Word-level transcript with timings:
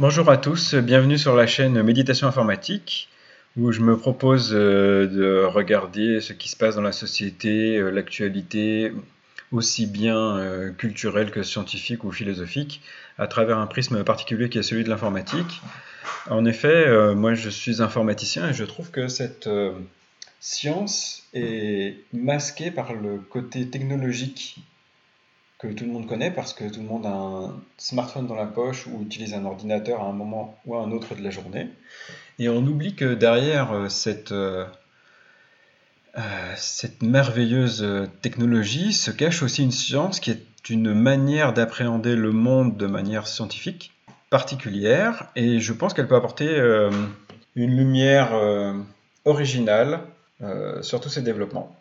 Bonjour 0.00 0.30
à 0.30 0.38
tous, 0.38 0.74
bienvenue 0.76 1.18
sur 1.18 1.36
la 1.36 1.46
chaîne 1.46 1.82
Méditation 1.82 2.26
informatique 2.26 3.10
où 3.58 3.70
je 3.70 3.82
me 3.82 3.98
propose 3.98 4.48
euh, 4.54 5.06
de 5.06 5.44
regarder 5.44 6.22
ce 6.22 6.32
qui 6.32 6.48
se 6.48 6.56
passe 6.56 6.76
dans 6.76 6.80
la 6.80 6.92
société, 6.92 7.76
euh, 7.76 7.90
l'actualité, 7.90 8.94
aussi 9.52 9.84
bien 9.84 10.38
euh, 10.38 10.70
culturelle 10.70 11.30
que 11.30 11.42
scientifique 11.42 12.02
ou 12.02 12.12
philosophique, 12.12 12.80
à 13.18 13.26
travers 13.26 13.58
un 13.58 13.66
prisme 13.66 14.02
particulier 14.02 14.48
qui 14.48 14.56
est 14.56 14.62
celui 14.62 14.84
de 14.84 14.88
l'informatique. 14.88 15.60
En 16.30 16.46
effet, 16.46 17.14
moi 17.14 17.34
je 17.34 17.50
suis 17.50 17.82
informaticien 17.82 18.48
et 18.48 18.54
je 18.54 18.64
trouve 18.64 18.90
que 18.90 19.06
cette 19.06 19.50
science 20.40 21.24
est 21.34 21.98
masquée 22.14 22.70
par 22.70 22.94
le 22.94 23.18
côté 23.18 23.68
technologique 23.68 24.56
que 25.60 25.68
tout 25.68 25.84
le 25.84 25.90
monde 25.90 26.06
connaît 26.06 26.30
parce 26.30 26.54
que 26.54 26.64
tout 26.64 26.80
le 26.80 26.86
monde 26.86 27.04
a 27.04 27.10
un 27.10 27.60
smartphone 27.76 28.26
dans 28.26 28.34
la 28.34 28.46
poche 28.46 28.86
ou 28.86 29.02
utilise 29.02 29.34
un 29.34 29.44
ordinateur 29.44 30.00
à 30.00 30.06
un 30.06 30.12
moment 30.12 30.58
ou 30.64 30.74
à 30.74 30.82
un 30.82 30.90
autre 30.90 31.14
de 31.14 31.22
la 31.22 31.30
journée. 31.30 31.68
Et 32.38 32.48
on 32.48 32.64
oublie 32.66 32.94
que 32.94 33.12
derrière 33.12 33.72
euh, 33.72 33.88
cette, 33.90 34.32
euh, 34.32 34.64
euh, 36.16 36.52
cette 36.56 37.02
merveilleuse 37.02 37.86
technologie 38.22 38.94
se 38.94 39.10
cache 39.10 39.42
aussi 39.42 39.62
une 39.62 39.70
science 39.70 40.18
qui 40.18 40.30
est 40.30 40.70
une 40.70 40.94
manière 40.94 41.52
d'appréhender 41.52 42.16
le 42.16 42.32
monde 42.32 42.78
de 42.78 42.86
manière 42.86 43.26
scientifique 43.26 43.92
particulière 44.30 45.26
et 45.36 45.60
je 45.60 45.72
pense 45.74 45.92
qu'elle 45.92 46.06
peut 46.06 46.16
apporter 46.16 46.46
une 47.56 47.76
lumière 47.76 48.32
originale 49.24 50.00
sur 50.82 51.00
tous 51.00 51.08
ces 51.08 51.22
développements. 51.22 51.74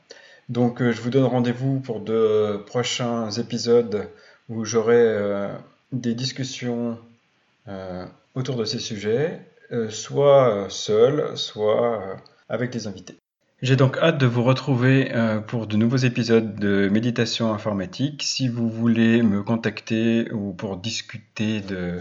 Donc 0.50 0.82
euh, 0.82 0.92
je 0.92 1.02
vous 1.02 1.12
donne 1.12 1.26
rendez-vous 1.26 1.80
pour 1.80 2.00
de 2.00 2.58
prochains 2.66 3.30
épisodes 3.32 4.10
où 4.50 4.66
j'aurai 4.66 4.98
euh, 4.98 5.54
des 5.92 6.16
discussions 6.16 6.98
euh, 7.68 8.06
autour 8.34 8.56
de 8.56 8.66
ces 8.66 8.80
sujets, 8.80 9.40
soit 9.90 10.66
seul, 10.70 11.38
soit 11.38 12.18
avec 12.48 12.72
des 12.72 12.88
invités. 12.88 13.16
J'ai 13.62 13.76
donc 13.76 13.98
hâte 13.98 14.18
de 14.18 14.26
vous 14.26 14.44
retrouver 14.44 15.12
pour 15.46 15.68
de 15.68 15.78
nouveaux 15.78 15.98
épisodes 15.98 16.56
de 16.56 16.90
méditation 16.90 17.54
informatique. 17.54 18.24
Si 18.24 18.48
vous 18.48 18.70
voulez 18.70 19.22
me 19.22 19.44
contacter 19.44 20.32
ou 20.32 20.54
pour 20.54 20.78
discuter 20.78 21.60
de, 21.62 22.00